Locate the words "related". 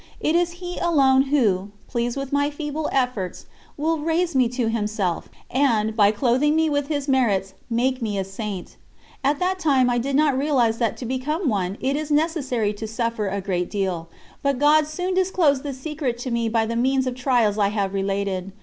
17.93-18.51